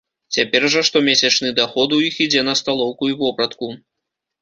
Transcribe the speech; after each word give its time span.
Цяпер 0.37 0.63
жа 0.75 0.81
штомесячны 0.89 1.53
даход 1.61 1.89
у 1.99 2.01
іх 2.09 2.19
ідзе 2.27 2.45
на 2.51 2.59
сталоўку 2.65 3.15
і 3.15 3.19
вопратку. 3.25 3.75